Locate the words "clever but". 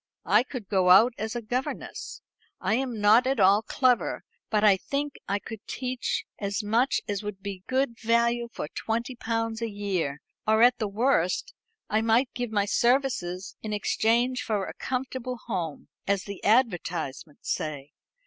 3.61-4.63